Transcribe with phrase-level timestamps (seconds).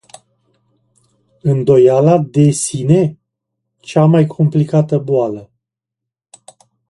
[1.41, 3.17] Îndoiala de sine,
[3.79, 5.51] cea mai cumplită boală.